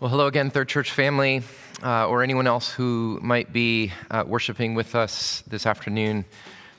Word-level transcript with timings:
Well, 0.00 0.10
hello 0.10 0.28
again, 0.28 0.50
Third 0.50 0.68
Church 0.68 0.92
family, 0.92 1.42
uh, 1.82 2.06
or 2.06 2.22
anyone 2.22 2.46
else 2.46 2.70
who 2.70 3.18
might 3.20 3.52
be 3.52 3.90
uh, 4.12 4.22
worshiping 4.24 4.76
with 4.76 4.94
us 4.94 5.42
this 5.48 5.66
afternoon. 5.66 6.24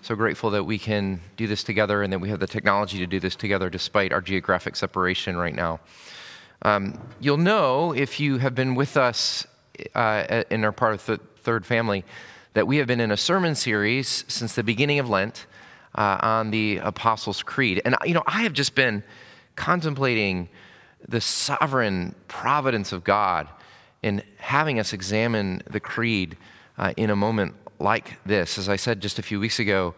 So 0.01 0.15
grateful 0.15 0.51
that 0.51 0.63
we 0.63 0.79
can 0.79 1.19
do 1.35 1.45
this 1.45 1.61
together 1.61 2.01
and 2.01 2.13
that 2.13 2.19
we 2.19 2.29
have 2.29 2.39
the 2.39 2.47
technology 2.47 2.97
to 2.99 3.05
do 3.05 3.19
this 3.19 3.35
together 3.35 3.69
despite 3.69 4.13
our 4.13 4.21
geographic 4.21 4.77
separation 4.77 5.35
right 5.35 5.53
now. 5.53 5.81
Um, 6.61 6.97
you'll 7.19 7.35
know 7.35 7.91
if 7.91 8.21
you 8.21 8.37
have 8.37 8.55
been 8.55 8.73
with 8.73 8.95
us 8.95 9.45
uh, 9.95 10.43
in 10.49 10.63
our 10.63 10.71
part 10.71 10.93
of 10.93 11.05
the 11.05 11.17
Third 11.17 11.65
Family 11.65 12.05
that 12.53 12.67
we 12.67 12.77
have 12.77 12.87
been 12.87 13.01
in 13.01 13.11
a 13.11 13.17
sermon 13.17 13.53
series 13.53 14.23
since 14.29 14.55
the 14.55 14.63
beginning 14.63 14.97
of 14.97 15.09
Lent 15.09 15.45
uh, 15.93 16.19
on 16.21 16.51
the 16.51 16.77
Apostles' 16.77 17.43
Creed. 17.43 17.81
And, 17.83 17.97
you 18.05 18.13
know, 18.13 18.23
I 18.25 18.43
have 18.43 18.53
just 18.53 18.75
been 18.75 19.03
contemplating 19.57 20.47
the 21.07 21.21
sovereign 21.21 22.15
providence 22.27 22.91
of 22.91 23.03
God 23.03 23.47
in 24.01 24.23
having 24.37 24.79
us 24.79 24.93
examine 24.93 25.61
the 25.69 25.79
creed 25.79 26.37
uh, 26.77 26.93
in 26.97 27.09
a 27.09 27.15
moment 27.15 27.55
like 27.79 28.17
this. 28.25 28.57
As 28.57 28.69
I 28.69 28.75
said 28.75 29.01
just 29.01 29.19
a 29.19 29.21
few 29.21 29.39
weeks 29.39 29.59
ago, 29.59 29.95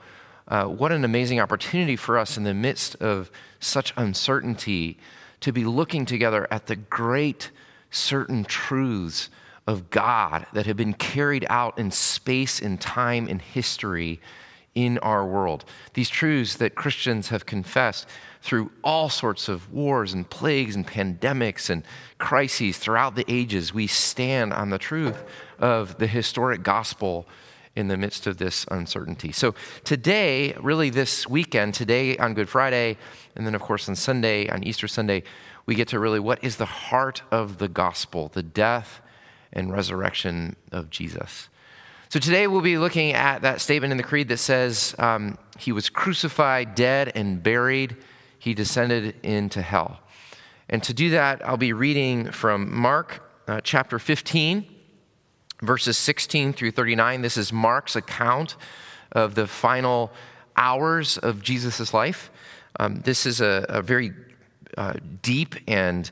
uh, 0.47 0.65
what 0.65 0.91
an 0.91 1.05
amazing 1.05 1.39
opportunity 1.39 1.95
for 1.95 2.17
us 2.17 2.37
in 2.37 2.43
the 2.43 2.53
midst 2.53 2.95
of 2.95 3.31
such 3.59 3.93
uncertainty 3.95 4.97
to 5.39 5.51
be 5.51 5.63
looking 5.63 6.05
together 6.05 6.47
at 6.51 6.67
the 6.67 6.75
great 6.75 7.51
certain 7.89 8.43
truths 8.43 9.29
of 9.67 9.89
God 9.89 10.45
that 10.53 10.65
have 10.65 10.77
been 10.77 10.93
carried 10.93 11.45
out 11.49 11.77
in 11.77 11.91
space 11.91 12.59
and 12.59 12.79
time 12.81 13.27
and 13.27 13.41
history 13.41 14.19
in 14.75 14.97
our 14.99 15.25
world. 15.25 15.65
These 15.93 16.09
truths 16.09 16.55
that 16.55 16.75
Christians 16.75 17.29
have 17.29 17.45
confessed 17.45 18.07
through 18.41 18.71
all 18.83 19.09
sorts 19.09 19.49
of 19.49 19.71
wars 19.71 20.13
and 20.13 20.29
plagues 20.29 20.75
and 20.75 20.87
pandemics 20.87 21.69
and 21.69 21.83
crises 22.17 22.77
throughout 22.77 23.15
the 23.15 23.25
ages, 23.27 23.73
we 23.73 23.87
stand 23.87 24.53
on 24.53 24.69
the 24.69 24.79
truth 24.79 25.23
of 25.59 25.97
the 25.97 26.07
historic 26.07 26.63
gospel 26.63 27.27
in 27.75 27.87
the 27.87 27.97
midst 27.97 28.27
of 28.27 28.37
this 28.37 28.65
uncertainty. 28.71 29.31
So, 29.31 29.55
today, 29.83 30.53
really 30.59 30.89
this 30.89 31.27
weekend, 31.27 31.73
today 31.73 32.17
on 32.17 32.33
Good 32.33 32.49
Friday, 32.49 32.97
and 33.35 33.45
then 33.45 33.55
of 33.55 33.61
course 33.61 33.87
on 33.87 33.95
Sunday, 33.95 34.49
on 34.49 34.63
Easter 34.63 34.87
Sunday, 34.87 35.23
we 35.65 35.75
get 35.75 35.87
to 35.89 35.99
really 35.99 36.19
what 36.19 36.43
is 36.43 36.57
the 36.57 36.65
heart 36.65 37.21
of 37.31 37.59
the 37.59 37.69
gospel, 37.69 38.29
the 38.29 38.43
death 38.43 39.01
and 39.53 39.71
resurrection 39.71 40.55
of 40.71 40.89
Jesus. 40.89 41.49
So 42.11 42.19
today 42.19 42.45
we'll 42.45 42.59
be 42.59 42.77
looking 42.77 43.13
at 43.13 43.43
that 43.43 43.61
statement 43.61 43.91
in 43.91 43.97
the 43.97 44.03
Creed 44.03 44.27
that 44.27 44.39
says, 44.39 44.93
um, 44.99 45.37
He 45.57 45.71
was 45.71 45.89
crucified, 45.89 46.75
dead, 46.75 47.13
and 47.15 47.41
buried 47.41 47.95
he 48.37 48.53
descended 48.53 49.15
into 49.23 49.61
hell. 49.61 50.01
And 50.67 50.83
to 50.83 50.93
do 50.93 51.11
that, 51.11 51.41
I'll 51.47 51.55
be 51.55 51.71
reading 51.71 52.29
from 52.33 52.75
Mark 52.75 53.23
uh, 53.47 53.61
chapter 53.63 53.97
15, 53.97 54.65
verses 55.61 55.97
16 55.97 56.51
through 56.51 56.71
39. 56.71 57.21
This 57.21 57.37
is 57.37 57.53
Mark's 57.53 57.95
account 57.95 58.57
of 59.13 59.35
the 59.35 59.47
final 59.47 60.11
hours 60.57 61.17
of 61.17 61.41
Jesus' 61.41 61.93
life. 61.93 62.29
Um, 62.77 62.99
this 63.05 63.25
is 63.25 63.39
a, 63.39 63.65
a 63.69 63.81
very 63.81 64.11
uh, 64.77 64.95
deep 65.21 65.55
and 65.65 66.11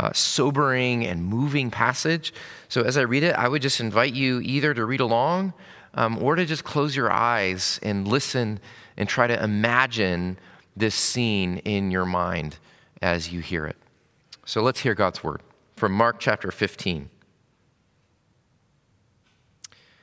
uh, 0.00 0.12
sobering 0.12 1.06
and 1.06 1.24
moving 1.24 1.70
passage. 1.70 2.32
So 2.68 2.82
as 2.82 2.96
I 2.96 3.02
read 3.02 3.22
it, 3.22 3.34
I 3.34 3.48
would 3.48 3.62
just 3.62 3.80
invite 3.80 4.14
you 4.14 4.40
either 4.40 4.74
to 4.74 4.84
read 4.84 5.00
along 5.00 5.54
um, 5.94 6.22
or 6.22 6.34
to 6.34 6.44
just 6.44 6.64
close 6.64 6.96
your 6.96 7.12
eyes 7.12 7.78
and 7.82 8.06
listen 8.06 8.60
and 8.96 9.08
try 9.08 9.26
to 9.26 9.42
imagine 9.42 10.38
this 10.76 10.94
scene 10.94 11.58
in 11.58 11.90
your 11.90 12.04
mind 12.04 12.58
as 13.00 13.32
you 13.32 13.40
hear 13.40 13.66
it. 13.66 13.76
So 14.44 14.62
let's 14.62 14.80
hear 14.80 14.94
God's 14.94 15.22
word 15.22 15.40
from 15.76 15.92
Mark 15.92 16.18
chapter 16.18 16.50
15. 16.50 17.10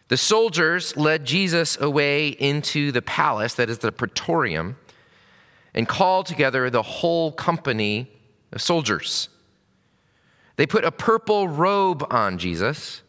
The 0.07 0.17
soldiers 0.17 0.97
led 0.97 1.25
Jesus 1.25 1.79
away 1.79 2.29
into 2.29 2.91
the 2.91 3.01
palace, 3.01 3.53
that 3.53 3.69
is 3.69 3.79
the 3.79 3.93
praetorium, 3.93 4.77
and 5.73 5.87
called 5.87 6.25
together 6.25 6.69
the 6.69 6.81
whole 6.81 7.31
company 7.31 8.11
of 8.51 8.61
soldiers. 8.61 9.29
They 10.61 10.67
put 10.67 10.85
a 10.85 10.91
purple 10.91 11.47
robe 11.47 12.05
on 12.11 12.37
Jesus, 12.37 13.01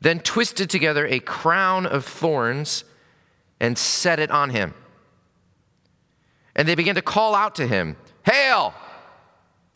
then 0.00 0.20
twisted 0.20 0.70
together 0.70 1.06
a 1.06 1.20
crown 1.20 1.84
of 1.84 2.06
thorns 2.06 2.84
and 3.60 3.76
set 3.76 4.18
it 4.18 4.30
on 4.30 4.48
him. 4.48 4.72
And 6.56 6.66
they 6.66 6.74
began 6.74 6.94
to 6.94 7.02
call 7.02 7.34
out 7.34 7.56
to 7.56 7.66
him, 7.66 7.98
Hail, 8.22 8.72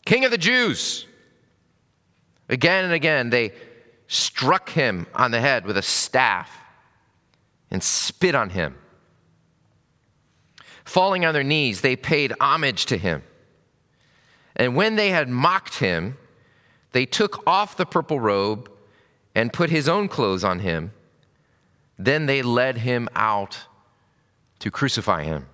King 0.03 0.25
of 0.25 0.31
the 0.31 0.37
Jews! 0.39 1.05
Again 2.49 2.85
and 2.85 2.93
again, 2.95 3.29
they 3.29 3.53
struck 4.07 4.71
him 4.71 5.05
on 5.13 5.29
the 5.29 5.41
head 5.41 5.67
with 5.67 5.77
a 5.77 5.83
staff 5.83 6.49
and 7.69 7.83
spit 7.83 8.33
on 8.33 8.49
him. 8.49 8.75
Falling 10.85 11.23
on 11.23 11.35
their 11.35 11.43
knees, 11.43 11.81
they 11.81 11.95
paid 11.95 12.33
homage 12.41 12.87
to 12.87 12.97
him. 12.97 13.21
And 14.55 14.75
when 14.75 14.95
they 14.95 15.11
had 15.11 15.29
mocked 15.29 15.77
him, 15.77 16.17
they 16.91 17.05
took 17.05 17.45
off 17.47 17.77
the 17.77 17.85
purple 17.85 18.19
robe 18.19 18.69
and 19.35 19.53
put 19.53 19.69
his 19.69 19.87
own 19.87 20.07
clothes 20.07 20.43
on 20.43 20.59
him. 20.59 20.91
Then 21.97 22.25
they 22.25 22.41
led 22.41 22.79
him 22.79 23.09
out 23.15 23.59
to 24.59 24.71
crucify 24.71 25.23
him. 25.23 25.47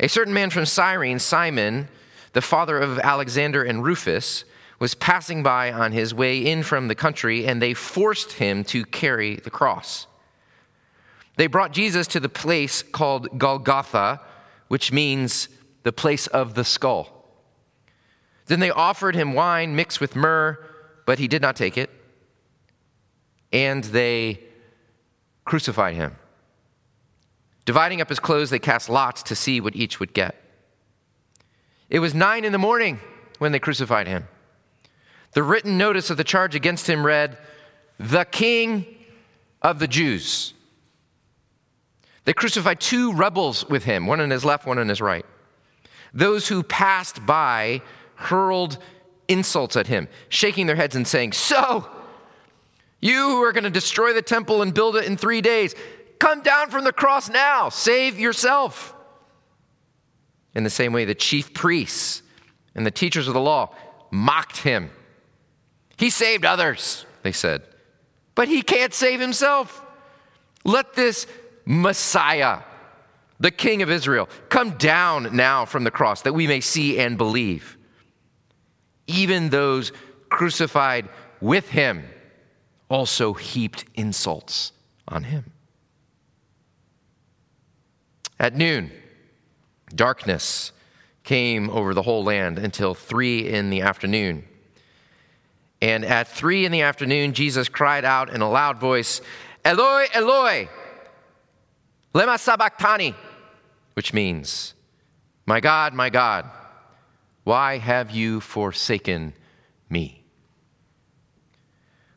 A 0.00 0.08
certain 0.08 0.34
man 0.34 0.50
from 0.50 0.66
Cyrene, 0.66 1.18
Simon, 1.18 1.88
the 2.32 2.40
father 2.40 2.78
of 2.78 2.98
Alexander 2.98 3.62
and 3.62 3.84
Rufus, 3.84 4.44
was 4.78 4.94
passing 4.94 5.42
by 5.42 5.70
on 5.70 5.92
his 5.92 6.12
way 6.12 6.38
in 6.38 6.64
from 6.64 6.88
the 6.88 6.94
country, 6.94 7.46
and 7.46 7.62
they 7.62 7.72
forced 7.72 8.32
him 8.32 8.64
to 8.64 8.84
carry 8.84 9.36
the 9.36 9.50
cross. 9.50 10.08
They 11.36 11.46
brought 11.46 11.72
Jesus 11.72 12.06
to 12.08 12.20
the 12.20 12.28
place 12.28 12.82
called 12.82 13.38
Golgotha, 13.38 14.20
which 14.68 14.90
means 14.90 15.48
the 15.84 15.92
place 15.92 16.26
of 16.26 16.54
the 16.54 16.64
skull. 16.64 17.21
Then 18.46 18.60
they 18.60 18.70
offered 18.70 19.14
him 19.14 19.34
wine 19.34 19.76
mixed 19.76 20.00
with 20.00 20.16
myrrh, 20.16 20.58
but 21.06 21.18
he 21.18 21.28
did 21.28 21.42
not 21.42 21.56
take 21.56 21.78
it. 21.78 21.90
And 23.52 23.84
they 23.84 24.40
crucified 25.44 25.94
him. 25.94 26.16
Dividing 27.64 28.00
up 28.00 28.08
his 28.08 28.18
clothes, 28.18 28.50
they 28.50 28.58
cast 28.58 28.88
lots 28.88 29.22
to 29.24 29.36
see 29.36 29.60
what 29.60 29.76
each 29.76 30.00
would 30.00 30.12
get. 30.12 30.36
It 31.88 32.00
was 32.00 32.14
nine 32.14 32.44
in 32.44 32.52
the 32.52 32.58
morning 32.58 33.00
when 33.38 33.52
they 33.52 33.58
crucified 33.58 34.08
him. 34.08 34.26
The 35.32 35.42
written 35.42 35.78
notice 35.78 36.10
of 36.10 36.16
the 36.16 36.24
charge 36.24 36.54
against 36.54 36.88
him 36.88 37.06
read, 37.06 37.38
The 37.98 38.24
King 38.24 38.86
of 39.60 39.78
the 39.78 39.86
Jews. 39.86 40.54
They 42.24 42.32
crucified 42.32 42.80
two 42.80 43.12
rebels 43.12 43.68
with 43.68 43.84
him, 43.84 44.06
one 44.06 44.20
on 44.20 44.30
his 44.30 44.44
left, 44.44 44.66
one 44.66 44.78
on 44.78 44.88
his 44.88 45.00
right. 45.00 45.26
Those 46.14 46.48
who 46.48 46.62
passed 46.62 47.24
by 47.24 47.82
hurled 48.22 48.78
insults 49.28 49.76
at 49.76 49.86
him, 49.86 50.08
shaking 50.28 50.66
their 50.66 50.76
heads 50.76 50.96
and 50.96 51.06
saying, 51.06 51.32
So, 51.32 51.88
you 53.00 53.30
who 53.30 53.42
are 53.42 53.52
going 53.52 53.64
to 53.64 53.70
destroy 53.70 54.12
the 54.12 54.22
temple 54.22 54.62
and 54.62 54.72
build 54.72 54.96
it 54.96 55.04
in 55.04 55.16
three 55.16 55.40
days, 55.40 55.74
Come 56.22 56.42
down 56.42 56.70
from 56.70 56.84
the 56.84 56.92
cross 56.92 57.28
now, 57.28 57.68
save 57.68 58.16
yourself. 58.16 58.94
In 60.54 60.62
the 60.62 60.70
same 60.70 60.92
way, 60.92 61.04
the 61.04 61.16
chief 61.16 61.52
priests 61.52 62.22
and 62.76 62.86
the 62.86 62.92
teachers 62.92 63.26
of 63.26 63.34
the 63.34 63.40
law 63.40 63.74
mocked 64.12 64.58
him. 64.58 64.90
He 65.96 66.10
saved 66.10 66.44
others, 66.44 67.06
they 67.24 67.32
said, 67.32 67.62
but 68.36 68.46
he 68.46 68.62
can't 68.62 68.94
save 68.94 69.18
himself. 69.18 69.84
Let 70.64 70.94
this 70.94 71.26
Messiah, 71.64 72.60
the 73.40 73.50
King 73.50 73.82
of 73.82 73.90
Israel, 73.90 74.28
come 74.48 74.72
down 74.78 75.34
now 75.34 75.64
from 75.64 75.82
the 75.82 75.90
cross 75.90 76.22
that 76.22 76.34
we 76.34 76.46
may 76.46 76.60
see 76.60 77.00
and 77.00 77.18
believe. 77.18 77.76
Even 79.12 79.50
those 79.50 79.92
crucified 80.28 81.08
with 81.40 81.68
him 81.68 82.04
also 82.88 83.32
heaped 83.34 83.84
insults 83.94 84.72
on 85.06 85.24
him. 85.24 85.52
At 88.38 88.56
noon, 88.56 88.90
darkness 89.94 90.72
came 91.24 91.70
over 91.70 91.94
the 91.94 92.02
whole 92.02 92.24
land 92.24 92.58
until 92.58 92.94
three 92.94 93.48
in 93.48 93.70
the 93.70 93.82
afternoon. 93.82 94.44
And 95.80 96.04
at 96.04 96.28
three 96.28 96.64
in 96.64 96.72
the 96.72 96.82
afternoon, 96.82 97.34
Jesus 97.34 97.68
cried 97.68 98.04
out 98.04 98.30
in 98.30 98.40
a 98.40 98.50
loud 98.50 98.78
voice, 98.78 99.20
Eloi, 99.64 100.06
Eloi, 100.14 100.68
lema 102.14 102.38
sabachthani, 102.38 103.14
which 103.94 104.12
means, 104.12 104.74
My 105.46 105.60
God, 105.60 105.94
my 105.94 106.10
God, 106.10 106.48
why 107.44 107.78
have 107.78 108.10
you 108.10 108.40
forsaken 108.40 109.34
me? 109.88 110.24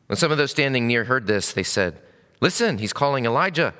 When 0.06 0.16
some 0.16 0.30
of 0.30 0.38
those 0.38 0.52
standing 0.52 0.86
near 0.86 1.04
heard 1.04 1.26
this, 1.26 1.52
they 1.52 1.62
said, 1.62 2.00
Listen, 2.40 2.78
he's 2.78 2.92
calling 2.92 3.24
Elijah. 3.24 3.74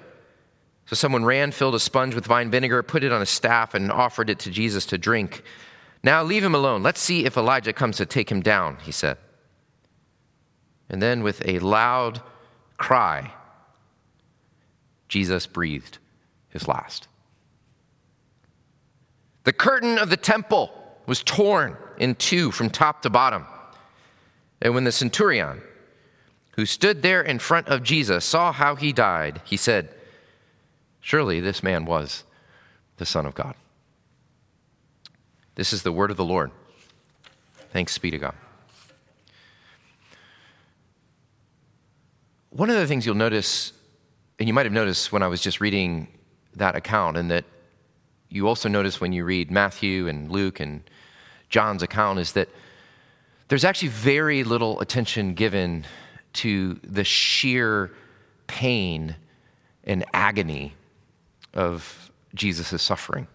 So 0.86 0.96
someone 0.96 1.24
ran, 1.24 1.52
filled 1.52 1.74
a 1.74 1.80
sponge 1.80 2.14
with 2.14 2.26
vine 2.26 2.50
vinegar, 2.50 2.82
put 2.82 3.04
it 3.04 3.12
on 3.12 3.20
a 3.20 3.26
staff, 3.26 3.74
and 3.74 3.92
offered 3.92 4.30
it 4.30 4.38
to 4.40 4.50
Jesus 4.50 4.86
to 4.86 4.98
drink. 4.98 5.42
Now 6.02 6.22
leave 6.22 6.44
him 6.44 6.54
alone. 6.54 6.82
Let's 6.82 7.00
see 7.00 7.24
if 7.24 7.36
Elijah 7.36 7.72
comes 7.72 7.96
to 7.96 8.06
take 8.06 8.30
him 8.30 8.40
down, 8.40 8.78
he 8.82 8.92
said. 8.92 9.18
And 10.88 11.02
then, 11.02 11.22
with 11.22 11.46
a 11.46 11.58
loud 11.58 12.22
cry, 12.76 13.32
Jesus 15.08 15.46
breathed 15.46 15.98
his 16.48 16.68
last. 16.68 17.08
The 19.42 19.52
curtain 19.52 19.98
of 19.98 20.10
the 20.10 20.16
temple 20.16 20.70
was 21.06 21.22
torn 21.22 21.76
in 21.98 22.14
two 22.14 22.50
from 22.50 22.70
top 22.70 23.02
to 23.02 23.10
bottom. 23.10 23.46
And 24.60 24.74
when 24.74 24.84
the 24.84 24.92
centurion, 24.92 25.62
who 26.56 26.66
stood 26.66 27.02
there 27.02 27.22
in 27.22 27.38
front 27.38 27.68
of 27.68 27.82
Jesus, 27.82 28.24
saw 28.24 28.52
how 28.52 28.74
he 28.74 28.92
died, 28.92 29.40
he 29.44 29.56
said, 29.56 29.90
Surely 31.00 31.38
this 31.40 31.62
man 31.62 31.84
was 31.84 32.24
the 32.96 33.06
Son 33.06 33.26
of 33.26 33.34
God. 33.34 33.54
This 35.54 35.72
is 35.72 35.82
the 35.82 35.92
word 35.92 36.10
of 36.10 36.16
the 36.16 36.24
Lord. 36.24 36.50
Thanks 37.72 37.96
be 37.98 38.10
to 38.10 38.18
God. 38.18 38.34
One 42.50 42.70
of 42.70 42.76
the 42.76 42.86
things 42.86 43.04
you'll 43.04 43.14
notice, 43.14 43.72
and 44.38 44.48
you 44.48 44.54
might 44.54 44.66
have 44.66 44.72
noticed 44.72 45.12
when 45.12 45.22
I 45.22 45.28
was 45.28 45.42
just 45.42 45.60
reading 45.60 46.08
that 46.56 46.74
account, 46.74 47.18
and 47.18 47.30
that 47.30 47.44
you 48.30 48.48
also 48.48 48.68
notice 48.68 49.00
when 49.00 49.12
you 49.12 49.24
read 49.24 49.50
Matthew 49.50 50.08
and 50.08 50.30
Luke 50.30 50.58
and 50.58 50.82
John's 51.48 51.82
account, 51.82 52.18
is 52.18 52.32
that 52.32 52.48
there's 53.48 53.64
actually 53.64 53.88
very 53.88 54.44
little 54.44 54.80
attention 54.80 55.34
given 55.34 55.84
to 56.34 56.78
the 56.82 57.04
sheer 57.04 57.92
pain 58.46 59.16
and 59.84 60.04
agony 60.12 60.74
of 61.54 62.10
Jesus' 62.34 62.82
suffering. 62.82 63.28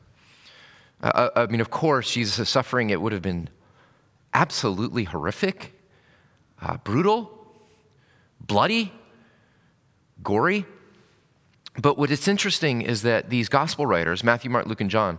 Uh, 1.02 1.30
I 1.36 1.46
mean, 1.48 1.62
of 1.62 1.72
course, 1.72 2.12
Jesus' 2.12 2.50
suffering, 2.50 2.90
it 2.90 3.02
would 3.02 3.14
have 3.14 3.22
been 3.22 3.50
absolutely 4.34 5.06
horrific, 5.06 5.74
uh, 6.62 6.78
brutal, 6.78 7.32
bloody, 8.40 8.94
gory. 10.22 10.66
But 11.78 11.98
what 11.98 12.12
is 12.12 12.28
interesting 12.28 12.82
is 12.82 13.02
that 13.02 13.30
these 13.30 13.50
gospel 13.50 13.86
writers, 13.86 14.24
Matthew, 14.24 14.52
Mark, 14.52 14.68
Luke, 14.68 14.82
and 14.82 14.90
John, 14.90 15.18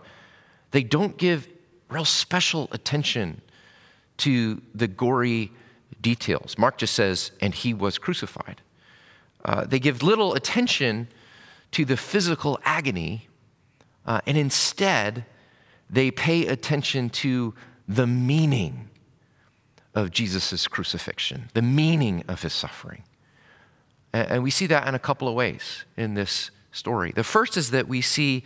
they 0.70 0.82
don't 0.82 1.16
give 1.16 1.48
real 1.92 2.04
special 2.04 2.68
attention 2.72 3.40
to 4.18 4.62
the 4.74 4.88
gory 4.88 5.52
details. 6.00 6.58
Mark 6.58 6.78
just 6.78 6.94
says, 6.94 7.32
and 7.40 7.54
he 7.54 7.74
was 7.74 7.98
crucified. 7.98 8.60
Uh, 9.44 9.64
they 9.64 9.78
give 9.78 10.02
little 10.02 10.34
attention 10.34 11.08
to 11.72 11.84
the 11.84 11.96
physical 11.96 12.58
agony, 12.64 13.28
uh, 14.06 14.20
and 14.26 14.36
instead, 14.36 15.24
they 15.88 16.10
pay 16.10 16.46
attention 16.46 17.10
to 17.10 17.54
the 17.88 18.06
meaning 18.06 18.88
of 19.94 20.10
Jesus' 20.10 20.66
crucifixion, 20.68 21.50
the 21.54 21.62
meaning 21.62 22.24
of 22.28 22.42
his 22.42 22.52
suffering. 22.52 23.02
And 24.12 24.42
we 24.42 24.50
see 24.50 24.66
that 24.66 24.86
in 24.86 24.94
a 24.94 24.98
couple 24.98 25.28
of 25.28 25.34
ways 25.34 25.84
in 25.96 26.14
this 26.14 26.50
story. 26.70 27.12
The 27.12 27.24
first 27.24 27.56
is 27.56 27.70
that 27.70 27.88
we 27.88 28.00
see 28.00 28.44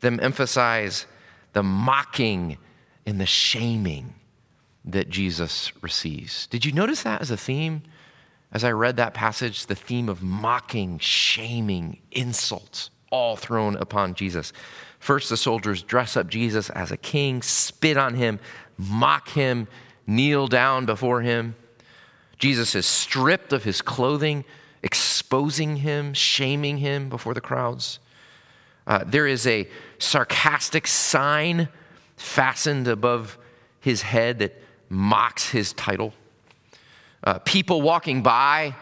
them 0.00 0.18
emphasize 0.22 1.06
the 1.52 1.62
mocking 1.62 2.58
and 3.08 3.18
the 3.18 3.26
shaming 3.26 4.12
that 4.84 5.08
Jesus 5.08 5.72
receives. 5.82 6.46
Did 6.48 6.66
you 6.66 6.72
notice 6.72 7.04
that 7.04 7.22
as 7.22 7.30
a 7.30 7.38
theme? 7.38 7.82
As 8.52 8.64
I 8.64 8.72
read 8.72 8.98
that 8.98 9.14
passage, 9.14 9.64
the 9.64 9.74
theme 9.74 10.10
of 10.10 10.22
mocking, 10.22 10.98
shaming, 10.98 12.00
insults, 12.12 12.90
all 13.10 13.34
thrown 13.34 13.76
upon 13.76 14.12
Jesus. 14.12 14.52
First, 14.98 15.30
the 15.30 15.38
soldiers 15.38 15.82
dress 15.82 16.18
up 16.18 16.28
Jesus 16.28 16.68
as 16.68 16.92
a 16.92 16.98
king, 16.98 17.40
spit 17.40 17.96
on 17.96 18.12
him, 18.12 18.40
mock 18.76 19.30
him, 19.30 19.68
kneel 20.06 20.46
down 20.46 20.84
before 20.84 21.22
him. 21.22 21.56
Jesus 22.38 22.74
is 22.74 22.84
stripped 22.84 23.54
of 23.54 23.64
his 23.64 23.80
clothing, 23.80 24.44
exposing 24.82 25.76
him, 25.76 26.12
shaming 26.12 26.76
him 26.76 27.08
before 27.08 27.32
the 27.32 27.40
crowds. 27.40 28.00
Uh, 28.86 29.02
there 29.06 29.26
is 29.26 29.46
a 29.46 29.66
sarcastic 29.98 30.86
sign 30.86 31.68
fastened 32.18 32.86
above 32.88 33.38
his 33.80 34.02
head 34.02 34.40
that 34.40 34.60
mocks 34.88 35.50
his 35.50 35.72
title. 35.72 36.12
Uh, 37.24 37.38
people 37.40 37.80
walking 37.80 38.22
by 38.22 38.74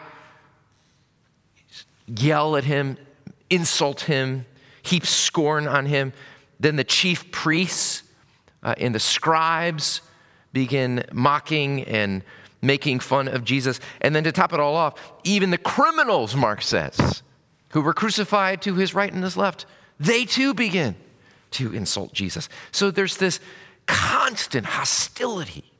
yell 2.07 2.55
at 2.55 2.63
him, 2.63 2.97
insult 3.49 4.01
him, 4.01 4.45
heap 4.81 5.05
scorn 5.05 5.67
on 5.67 5.85
him. 5.85 6.13
Then 6.59 6.75
the 6.75 6.83
chief 6.83 7.31
priests 7.31 8.03
uh, 8.63 8.75
and 8.77 8.93
the 8.93 8.99
scribes 8.99 10.01
begin 10.53 11.03
mocking 11.11 11.83
and 11.83 12.23
making 12.61 12.99
fun 12.99 13.27
of 13.27 13.43
Jesus. 13.43 13.79
And 14.01 14.15
then 14.15 14.23
to 14.23 14.31
top 14.31 14.53
it 14.53 14.59
all 14.59 14.75
off, 14.75 14.99
even 15.23 15.51
the 15.51 15.57
criminals, 15.57 16.35
Mark 16.35 16.61
says, 16.61 17.21
who 17.69 17.81
were 17.81 17.93
crucified 17.93 18.61
to 18.63 18.75
his 18.75 18.95
right 18.95 19.11
and 19.11 19.23
his 19.23 19.37
left, 19.37 19.65
they 19.99 20.25
too 20.25 20.53
begin 20.53 20.95
to 21.51 21.73
insult 21.73 22.13
Jesus. 22.13 22.49
So 22.71 22.91
there's 22.91 23.17
this 23.17 23.39
constant 23.85 24.65
hostility, 24.65 25.71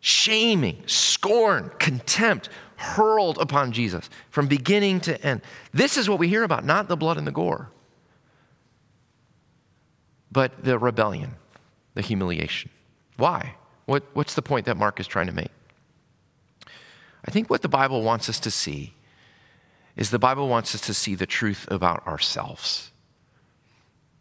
shaming, 0.00 0.82
scorn, 0.86 1.70
contempt 1.78 2.48
hurled 2.76 3.38
upon 3.38 3.72
Jesus 3.72 4.08
from 4.30 4.46
beginning 4.46 5.00
to 5.00 5.20
end. 5.24 5.40
This 5.72 5.96
is 5.96 6.08
what 6.08 6.18
we 6.18 6.28
hear 6.28 6.44
about, 6.44 6.64
not 6.64 6.88
the 6.88 6.96
blood 6.96 7.16
and 7.16 7.26
the 7.26 7.32
gore, 7.32 7.70
but 10.30 10.64
the 10.64 10.78
rebellion, 10.78 11.36
the 11.94 12.02
humiliation. 12.02 12.70
Why? 13.16 13.54
What, 13.86 14.04
what's 14.12 14.34
the 14.34 14.42
point 14.42 14.66
that 14.66 14.76
Mark 14.76 15.00
is 15.00 15.06
trying 15.06 15.26
to 15.26 15.32
make? 15.32 15.50
I 17.24 17.30
think 17.30 17.48
what 17.48 17.62
the 17.62 17.68
Bible 17.68 18.02
wants 18.02 18.28
us 18.28 18.38
to 18.40 18.50
see 18.50 18.92
is 19.96 20.10
the 20.10 20.18
Bible 20.18 20.48
wants 20.48 20.74
us 20.74 20.82
to 20.82 20.94
see 20.94 21.14
the 21.14 21.26
truth 21.26 21.66
about 21.70 22.06
ourselves. 22.06 22.92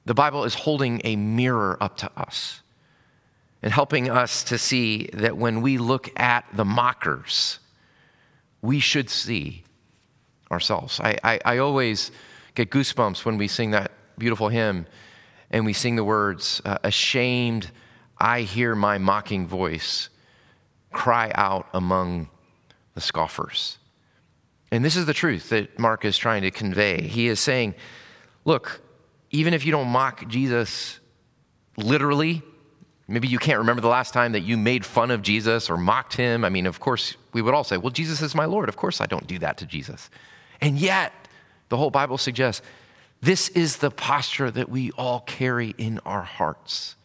The 0.05 0.13
Bible 0.13 0.43
is 0.43 0.53
holding 0.53 1.01
a 1.03 1.15
mirror 1.15 1.77
up 1.81 1.97
to 1.97 2.11
us 2.15 2.61
and 3.61 3.73
helping 3.73 4.09
us 4.09 4.43
to 4.45 4.57
see 4.57 5.09
that 5.13 5.37
when 5.37 5.61
we 5.61 5.77
look 5.77 6.09
at 6.19 6.45
the 6.53 6.65
mockers, 6.65 7.59
we 8.61 8.79
should 8.79 9.09
see 9.09 9.63
ourselves. 10.51 10.99
I, 10.99 11.17
I, 11.23 11.39
I 11.43 11.57
always 11.57 12.11
get 12.53 12.69
goosebumps 12.69 13.25
when 13.25 13.37
we 13.37 13.47
sing 13.47 13.71
that 13.71 13.91
beautiful 14.17 14.49
hymn 14.49 14.85
and 15.49 15.65
we 15.65 15.73
sing 15.73 15.95
the 15.95 16.03
words, 16.03 16.61
uh, 16.65 16.77
Ashamed, 16.83 17.71
I 18.17 18.41
hear 18.41 18.75
my 18.75 18.97
mocking 18.97 19.47
voice 19.47 20.09
cry 20.91 21.31
out 21.35 21.67
among 21.73 22.29
the 22.93 23.01
scoffers. 23.01 23.77
And 24.71 24.83
this 24.83 24.95
is 24.95 25.05
the 25.05 25.13
truth 25.13 25.49
that 25.49 25.77
Mark 25.77 26.05
is 26.05 26.17
trying 26.17 26.43
to 26.43 26.51
convey. 26.51 27.01
He 27.01 27.27
is 27.27 27.39
saying, 27.39 27.75
look, 28.45 28.81
even 29.31 29.53
if 29.53 29.65
you 29.65 29.71
don't 29.71 29.87
mock 29.87 30.27
Jesus 30.27 30.99
literally, 31.77 32.41
maybe 33.07 33.27
you 33.27 33.39
can't 33.39 33.59
remember 33.59 33.81
the 33.81 33.87
last 33.87 34.13
time 34.13 34.31
that 34.31 34.41
you 34.41 34.57
made 34.57 34.85
fun 34.85 35.11
of 35.11 35.21
Jesus 35.21 35.69
or 35.69 35.77
mocked 35.77 36.15
him. 36.15 36.45
I 36.45 36.49
mean, 36.49 36.65
of 36.65 36.79
course, 36.79 37.15
we 37.33 37.41
would 37.41 37.53
all 37.53 37.63
say, 37.63 37.77
well, 37.77 37.91
Jesus 37.91 38.21
is 38.21 38.35
my 38.35 38.45
Lord. 38.45 38.69
Of 38.69 38.77
course, 38.77 39.01
I 39.01 39.05
don't 39.05 39.27
do 39.27 39.39
that 39.39 39.57
to 39.57 39.65
Jesus. 39.65 40.09
And 40.61 40.79
yet, 40.79 41.13
the 41.69 41.77
whole 41.77 41.91
Bible 41.91 42.17
suggests 42.17 42.61
this 43.21 43.49
is 43.49 43.77
the 43.77 43.91
posture 43.91 44.51
that 44.51 44.69
we 44.69 44.91
all 44.91 45.21
carry 45.21 45.73
in 45.77 45.99
our 46.05 46.23
hearts 46.23 46.95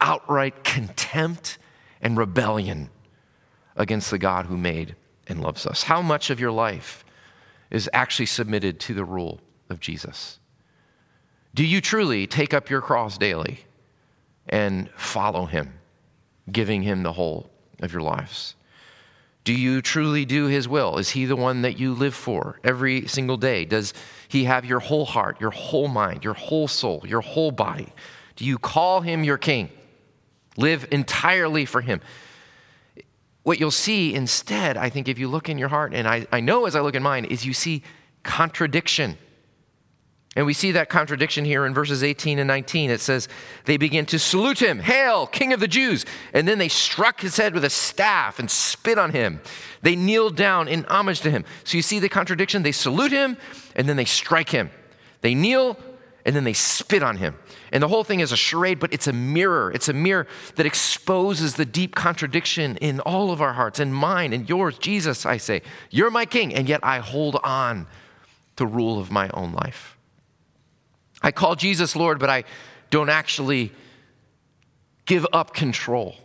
outright 0.00 0.64
contempt 0.64 1.58
and 2.00 2.16
rebellion 2.16 2.90
against 3.76 4.10
the 4.10 4.18
God 4.18 4.46
who 4.46 4.56
made 4.56 4.96
and 5.26 5.40
loves 5.40 5.66
us. 5.66 5.84
How 5.84 6.02
much 6.02 6.30
of 6.30 6.40
your 6.40 6.50
life 6.50 7.04
is 7.70 7.88
actually 7.92 8.26
submitted 8.26 8.80
to 8.80 8.94
the 8.94 9.04
rule 9.04 9.40
of 9.68 9.78
Jesus? 9.78 10.39
Do 11.54 11.64
you 11.64 11.80
truly 11.80 12.26
take 12.26 12.54
up 12.54 12.70
your 12.70 12.80
cross 12.80 13.18
daily 13.18 13.60
and 14.48 14.88
follow 14.96 15.46
him, 15.46 15.74
giving 16.50 16.82
him 16.82 17.02
the 17.02 17.12
whole 17.12 17.50
of 17.80 17.92
your 17.92 18.02
lives? 18.02 18.54
Do 19.42 19.54
you 19.54 19.80
truly 19.80 20.24
do 20.24 20.46
his 20.46 20.68
will? 20.68 20.98
Is 20.98 21.10
he 21.10 21.24
the 21.24 21.36
one 21.36 21.62
that 21.62 21.78
you 21.78 21.94
live 21.94 22.14
for 22.14 22.60
every 22.62 23.08
single 23.08 23.36
day? 23.36 23.64
Does 23.64 23.94
he 24.28 24.44
have 24.44 24.64
your 24.64 24.80
whole 24.80 25.06
heart, 25.06 25.40
your 25.40 25.50
whole 25.50 25.88
mind, 25.88 26.24
your 26.24 26.34
whole 26.34 26.68
soul, 26.68 27.02
your 27.06 27.22
whole 27.22 27.50
body? 27.50 27.92
Do 28.36 28.44
you 28.44 28.58
call 28.58 29.00
him 29.00 29.24
your 29.24 29.38
king? 29.38 29.70
Live 30.56 30.86
entirely 30.90 31.64
for 31.64 31.80
him. 31.80 32.00
What 33.42 33.58
you'll 33.58 33.70
see 33.70 34.14
instead, 34.14 34.76
I 34.76 34.90
think, 34.90 35.08
if 35.08 35.18
you 35.18 35.26
look 35.26 35.48
in 35.48 35.56
your 35.56 35.68
heart, 35.68 35.94
and 35.94 36.06
I, 36.06 36.26
I 36.30 36.40
know 36.40 36.66
as 36.66 36.76
I 36.76 36.80
look 36.80 36.94
in 36.94 37.02
mine, 37.02 37.24
is 37.24 37.46
you 37.46 37.54
see 37.54 37.82
contradiction. 38.22 39.16
And 40.36 40.46
we 40.46 40.52
see 40.52 40.70
that 40.72 40.88
contradiction 40.88 41.44
here 41.44 41.66
in 41.66 41.74
verses 41.74 42.04
18 42.04 42.38
and 42.38 42.46
19. 42.46 42.90
It 42.90 43.00
says, 43.00 43.28
They 43.64 43.76
begin 43.76 44.06
to 44.06 44.18
salute 44.18 44.62
him, 44.62 44.78
Hail, 44.78 45.26
King 45.26 45.52
of 45.52 45.58
the 45.58 45.66
Jews! 45.66 46.06
And 46.32 46.46
then 46.46 46.58
they 46.58 46.68
struck 46.68 47.20
his 47.20 47.36
head 47.36 47.52
with 47.52 47.64
a 47.64 47.70
staff 47.70 48.38
and 48.38 48.48
spit 48.48 48.96
on 48.96 49.10
him. 49.10 49.40
They 49.82 49.96
kneeled 49.96 50.36
down 50.36 50.68
in 50.68 50.84
homage 50.84 51.20
to 51.22 51.32
him. 51.32 51.44
So 51.64 51.76
you 51.76 51.82
see 51.82 51.98
the 51.98 52.08
contradiction. 52.08 52.62
They 52.62 52.70
salute 52.70 53.10
him, 53.10 53.38
and 53.74 53.88
then 53.88 53.96
they 53.96 54.04
strike 54.04 54.50
him. 54.50 54.70
They 55.20 55.34
kneel, 55.34 55.76
and 56.24 56.36
then 56.36 56.44
they 56.44 56.52
spit 56.52 57.02
on 57.02 57.16
him. 57.16 57.34
And 57.72 57.82
the 57.82 57.88
whole 57.88 58.04
thing 58.04 58.20
is 58.20 58.30
a 58.30 58.36
charade, 58.36 58.78
but 58.78 58.92
it's 58.94 59.08
a 59.08 59.12
mirror. 59.12 59.72
It's 59.72 59.88
a 59.88 59.92
mirror 59.92 60.28
that 60.54 60.64
exposes 60.64 61.54
the 61.54 61.64
deep 61.64 61.96
contradiction 61.96 62.76
in 62.76 63.00
all 63.00 63.32
of 63.32 63.42
our 63.42 63.54
hearts 63.54 63.80
and 63.80 63.92
mine 63.92 64.32
and 64.32 64.48
yours. 64.48 64.78
Jesus, 64.78 65.26
I 65.26 65.38
say, 65.38 65.62
you're 65.90 66.10
my 66.10 66.24
king, 66.24 66.54
and 66.54 66.68
yet 66.68 66.80
I 66.84 67.00
hold 67.00 67.36
on 67.42 67.88
to 68.56 68.64
rule 68.64 69.00
of 69.00 69.10
my 69.10 69.28
own 69.34 69.52
life. 69.52 69.96
I 71.22 71.32
call 71.32 71.56
Jesus 71.56 71.94
Lord, 71.94 72.18
but 72.18 72.30
I 72.30 72.44
don't 72.90 73.08
actually 73.08 73.72
give 75.06 75.26
up 75.32 75.54
control 75.54 76.16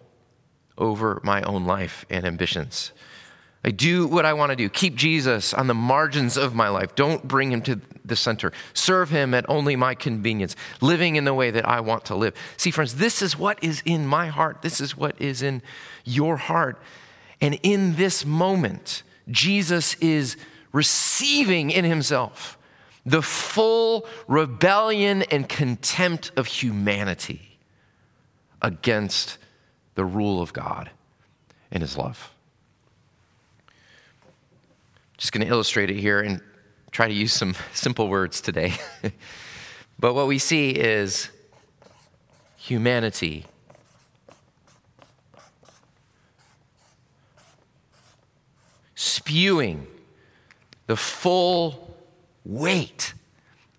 over 0.77 1.19
my 1.23 1.41
own 1.43 1.65
life 1.65 2.05
and 2.09 2.25
ambitions. 2.25 2.91
I 3.63 3.71
do 3.71 4.05
what 4.05 4.25
I 4.25 4.33
want 4.33 4.51
to 4.51 4.55
do. 4.55 4.69
Keep 4.69 4.93
Jesus 4.95 5.51
on 5.51 5.65
the 5.65 5.73
margins 5.73 6.37
of 6.37 6.53
my 6.53 6.69
life. 6.69 6.93
Don't 6.93 7.27
bring 7.27 7.51
him 7.51 7.63
to 7.63 7.81
the 8.05 8.15
center. 8.15 8.51
Serve 8.75 9.09
him 9.09 9.33
at 9.33 9.49
only 9.49 9.75
my 9.75 9.95
convenience, 9.95 10.55
living 10.81 11.15
in 11.15 11.23
the 11.23 11.33
way 11.33 11.49
that 11.49 11.67
I 11.67 11.79
want 11.79 12.05
to 12.05 12.15
live. 12.15 12.35
See, 12.57 12.69
friends, 12.69 12.95
this 12.95 13.23
is 13.23 13.39
what 13.39 13.63
is 13.63 13.81
in 13.83 14.05
my 14.05 14.27
heart. 14.27 14.61
This 14.61 14.79
is 14.79 14.95
what 14.95 15.19
is 15.19 15.41
in 15.41 15.63
your 16.03 16.37
heart. 16.37 16.79
And 17.41 17.59
in 17.63 17.95
this 17.95 18.23
moment, 18.23 19.01
Jesus 19.31 19.95
is 19.95 20.37
receiving 20.71 21.71
in 21.71 21.85
himself 21.85 22.54
the 23.05 23.21
full 23.21 24.07
rebellion 24.27 25.21
and 25.23 25.47
contempt 25.47 26.31
of 26.35 26.47
humanity 26.47 27.59
against 28.61 29.37
the 29.93 30.03
rule 30.03 30.41
of 30.41 30.53
God 30.53 30.89
and 31.71 31.81
his 31.81 31.97
love. 31.97 32.31
Just 35.17 35.31
going 35.31 35.45
to 35.45 35.51
illustrate 35.51 35.89
it 35.89 35.97
here 35.97 36.19
and 36.19 36.41
try 36.91 37.07
to 37.07 37.13
use 37.13 37.31
some 37.31 37.55
simple 37.73 38.07
words 38.07 38.41
today. 38.41 38.73
but 39.99 40.13
what 40.13 40.27
we 40.27 40.39
see 40.39 40.71
is 40.71 41.29
humanity 42.57 43.45
spewing 48.95 49.85
the 50.87 50.95
full 50.95 51.84
weight 52.45 53.13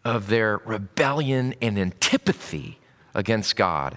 of 0.04 0.28
their 0.28 0.58
rebellion 0.58 1.54
and 1.62 1.78
antipathy 1.78 2.78
against 3.14 3.56
God, 3.56 3.96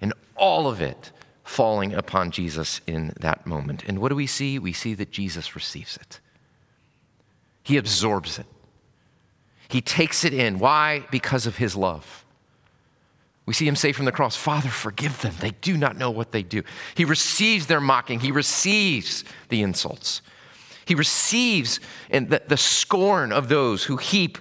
and 0.00 0.12
all 0.36 0.68
of 0.68 0.80
it 0.80 1.12
falling 1.44 1.92
upon 1.94 2.30
Jesus 2.30 2.80
in 2.86 3.12
that 3.20 3.46
moment. 3.46 3.82
And 3.86 3.98
what 3.98 4.10
do 4.10 4.14
we 4.14 4.26
see? 4.26 4.58
We 4.58 4.72
see 4.72 4.94
that 4.94 5.10
Jesus 5.10 5.54
receives 5.54 5.96
it. 5.96 6.20
He 7.62 7.76
absorbs 7.76 8.38
it. 8.38 8.46
He 9.68 9.80
takes 9.80 10.24
it 10.24 10.34
in. 10.34 10.58
Why? 10.58 11.06
Because 11.10 11.46
of 11.46 11.56
his 11.56 11.76
love. 11.76 12.24
We 13.46 13.54
see 13.54 13.66
him 13.66 13.76
say 13.76 13.92
from 13.92 14.04
the 14.04 14.12
cross, 14.12 14.36
Father, 14.36 14.68
forgive 14.68 15.22
them. 15.22 15.34
They 15.40 15.50
do 15.50 15.76
not 15.76 15.96
know 15.96 16.10
what 16.10 16.30
they 16.30 16.42
do. 16.42 16.62
He 16.94 17.04
receives 17.04 17.66
their 17.66 17.80
mocking, 17.80 18.20
he 18.20 18.30
receives 18.30 19.24
the 19.48 19.62
insults. 19.62 20.22
He 20.90 20.96
receives 20.96 21.78
the, 22.10 22.42
the 22.48 22.56
scorn 22.56 23.30
of 23.30 23.48
those 23.48 23.84
who 23.84 23.96
heap 23.96 24.38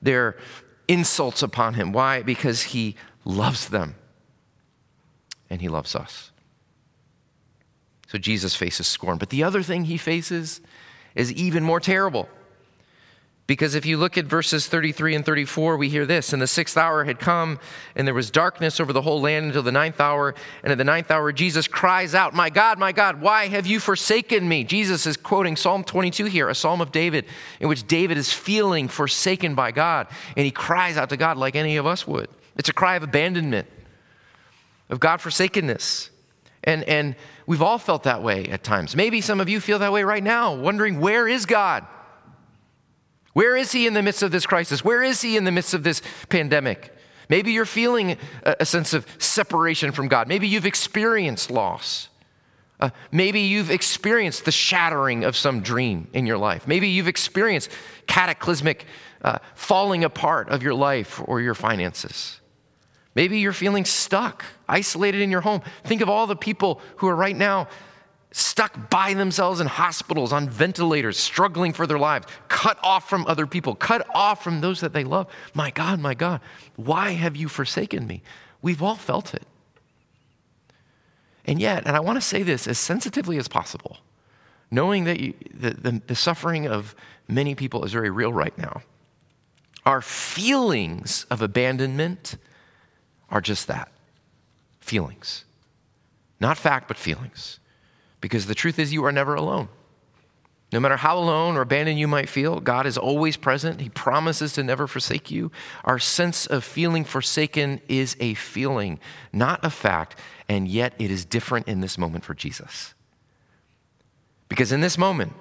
their 0.00 0.36
insults 0.86 1.42
upon 1.42 1.74
him. 1.74 1.90
Why? 1.90 2.22
Because 2.22 2.62
he 2.62 2.94
loves 3.24 3.68
them 3.68 3.96
and 5.50 5.60
he 5.60 5.66
loves 5.66 5.96
us. 5.96 6.30
So 8.06 8.16
Jesus 8.16 8.54
faces 8.54 8.86
scorn. 8.86 9.18
But 9.18 9.30
the 9.30 9.42
other 9.42 9.60
thing 9.60 9.86
he 9.86 9.96
faces 9.96 10.60
is 11.16 11.32
even 11.32 11.64
more 11.64 11.80
terrible. 11.80 12.28
Because 13.48 13.74
if 13.74 13.86
you 13.86 13.96
look 13.96 14.18
at 14.18 14.26
verses 14.26 14.68
33 14.68 15.14
and 15.14 15.24
34, 15.24 15.78
we 15.78 15.88
hear 15.88 16.04
this 16.04 16.34
And 16.34 16.40
the 16.40 16.46
sixth 16.46 16.76
hour 16.76 17.04
had 17.04 17.18
come, 17.18 17.58
and 17.96 18.06
there 18.06 18.14
was 18.14 18.30
darkness 18.30 18.78
over 18.78 18.92
the 18.92 19.00
whole 19.00 19.22
land 19.22 19.46
until 19.46 19.62
the 19.62 19.72
ninth 19.72 20.00
hour. 20.02 20.34
And 20.62 20.70
at 20.70 20.76
the 20.76 20.84
ninth 20.84 21.10
hour, 21.10 21.32
Jesus 21.32 21.66
cries 21.66 22.14
out, 22.14 22.34
My 22.34 22.50
God, 22.50 22.78
my 22.78 22.92
God, 22.92 23.22
why 23.22 23.48
have 23.48 23.66
you 23.66 23.80
forsaken 23.80 24.46
me? 24.46 24.64
Jesus 24.64 25.06
is 25.06 25.16
quoting 25.16 25.56
Psalm 25.56 25.82
22 25.82 26.26
here, 26.26 26.50
a 26.50 26.54
psalm 26.54 26.82
of 26.82 26.92
David, 26.92 27.24
in 27.58 27.68
which 27.68 27.86
David 27.86 28.18
is 28.18 28.30
feeling 28.30 28.86
forsaken 28.86 29.54
by 29.54 29.72
God. 29.72 30.08
And 30.36 30.44
he 30.44 30.50
cries 30.50 30.98
out 30.98 31.08
to 31.08 31.16
God 31.16 31.38
like 31.38 31.56
any 31.56 31.78
of 31.78 31.86
us 31.86 32.06
would. 32.06 32.28
It's 32.58 32.68
a 32.68 32.74
cry 32.74 32.96
of 32.96 33.02
abandonment, 33.02 33.66
of 34.90 35.00
God 35.00 35.22
forsakenness. 35.22 36.10
And, 36.64 36.84
and 36.84 37.16
we've 37.46 37.62
all 37.62 37.78
felt 37.78 38.02
that 38.02 38.22
way 38.22 38.44
at 38.44 38.62
times. 38.62 38.94
Maybe 38.94 39.22
some 39.22 39.40
of 39.40 39.48
you 39.48 39.58
feel 39.58 39.78
that 39.78 39.92
way 39.92 40.04
right 40.04 40.22
now, 40.22 40.54
wondering, 40.54 41.00
Where 41.00 41.26
is 41.26 41.46
God? 41.46 41.86
Where 43.38 43.56
is 43.56 43.70
he 43.70 43.86
in 43.86 43.94
the 43.94 44.02
midst 44.02 44.24
of 44.24 44.32
this 44.32 44.46
crisis? 44.46 44.82
Where 44.82 45.00
is 45.00 45.22
he 45.22 45.36
in 45.36 45.44
the 45.44 45.52
midst 45.52 45.72
of 45.72 45.84
this 45.84 46.02
pandemic? 46.28 46.92
Maybe 47.28 47.52
you're 47.52 47.66
feeling 47.66 48.16
a, 48.42 48.66
sense 48.66 48.92
of 48.92 49.06
separation 49.18 49.92
from 49.92 50.08
God. 50.08 50.26
Maybe 50.26 50.48
you've 50.48 50.66
experienced 50.66 51.48
loss. 51.48 52.08
Uh, 52.80 52.90
maybe 53.12 53.42
you've 53.42 53.70
experienced 53.70 54.44
the 54.44 54.50
shattering 54.50 55.22
of 55.22 55.36
some 55.36 55.60
dream 55.60 56.08
in 56.12 56.26
your 56.26 56.36
life. 56.36 56.66
Maybe 56.66 56.88
you've 56.88 57.06
experienced 57.06 57.70
cataclysmic 58.08 58.86
uh, 59.22 59.38
falling 59.54 60.02
apart 60.02 60.48
of 60.48 60.64
your 60.64 60.74
life 60.74 61.22
or 61.24 61.40
your 61.40 61.54
finances. 61.54 62.40
Maybe 63.14 63.38
you're 63.38 63.52
feeling 63.52 63.84
stuck, 63.84 64.44
isolated 64.68 65.20
in 65.20 65.30
your 65.30 65.42
home. 65.42 65.62
Think 65.84 66.00
of 66.00 66.08
all 66.08 66.26
the 66.26 66.34
people 66.34 66.80
who 66.96 67.06
are 67.06 67.14
right 67.14 67.36
now 67.36 67.68
stuck 68.30 68.90
by 68.90 69.14
themselves 69.14 69.60
in 69.60 69.66
hospitals, 69.66 70.32
on 70.32 70.48
ventilators, 70.48 71.18
struggling 71.18 71.72
for 71.72 71.86
their 71.86 71.98
lives, 71.98 72.26
cut 72.48 72.78
off 72.82 73.08
from 73.08 73.26
other 73.26 73.46
people, 73.46 73.74
cut 73.74 74.06
off 74.14 74.44
from 74.44 74.60
those 74.60 74.80
that 74.80 74.92
they 74.92 75.04
love. 75.04 75.26
My 75.54 75.70
God, 75.70 75.98
my 75.98 76.14
God, 76.14 76.40
why 76.76 77.12
have 77.12 77.36
you 77.36 77.48
forsaken 77.48 78.06
me? 78.06 78.22
We've 78.60 78.82
all 78.82 78.96
felt 78.96 79.34
it. 79.34 79.44
And 81.46 81.60
yet, 81.60 81.86
and 81.86 81.96
I 81.96 82.00
want 82.00 82.16
to 82.16 82.20
say 82.20 82.42
this 82.42 82.66
as 82.66 82.78
sensitively 82.78 83.38
as 83.38 83.48
possible, 83.48 83.98
knowing 84.70 85.04
that 85.04 85.18
you, 85.18 85.32
the, 85.54 85.70
the, 85.70 86.02
the 86.06 86.14
suffering 86.14 86.66
of 86.66 86.94
many 87.26 87.54
people 87.54 87.84
is 87.84 87.92
very 87.92 88.10
real 88.10 88.32
right 88.32 88.56
now, 88.58 88.82
our 89.86 90.02
feelings 90.02 91.24
of 91.30 91.40
abandonment 91.40 92.36
are 93.30 93.40
just 93.40 93.66
that 93.68 93.90
feelings. 94.80 95.44
Not 96.40 96.58
fact, 96.58 96.88
but 96.88 96.96
feelings. 96.96 97.60
Because 98.20 98.46
the 98.46 98.54
truth 98.54 98.78
is, 98.78 98.92
you 98.92 99.04
are 99.04 99.12
never 99.12 99.34
alone. 99.34 99.68
No 100.70 100.80
matter 100.80 100.98
how 100.98 101.16
alone 101.16 101.56
or 101.56 101.62
abandoned 101.62 101.98
you 101.98 102.06
might 102.06 102.28
feel, 102.28 102.60
God 102.60 102.86
is 102.86 102.98
always 102.98 103.38
present. 103.38 103.80
He 103.80 103.88
promises 103.88 104.52
to 104.54 104.62
never 104.62 104.86
forsake 104.86 105.30
you. 105.30 105.50
Our 105.84 105.98
sense 105.98 106.44
of 106.44 106.62
feeling 106.62 107.04
forsaken 107.04 107.80
is 107.88 108.16
a 108.20 108.34
feeling, 108.34 109.00
not 109.32 109.64
a 109.64 109.70
fact, 109.70 110.16
and 110.46 110.68
yet 110.68 110.92
it 110.98 111.10
is 111.10 111.24
different 111.24 111.68
in 111.68 111.80
this 111.80 111.96
moment 111.96 112.24
for 112.24 112.34
Jesus. 112.34 112.92
Because 114.48 114.70
in 114.70 114.82
this 114.82 114.98
moment, 114.98 115.32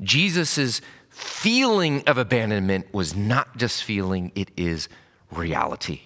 Jesus' 0.00 0.80
feeling 1.08 2.02
of 2.08 2.18
abandonment 2.18 2.92
was 2.92 3.14
not 3.14 3.56
just 3.56 3.84
feeling, 3.84 4.32
it 4.34 4.50
is 4.56 4.88
reality. 5.30 6.02